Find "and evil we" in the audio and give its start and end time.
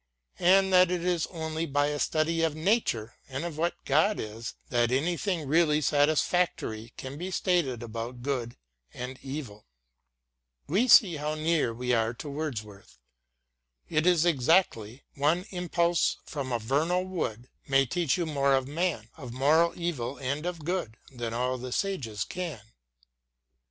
8.95-10.87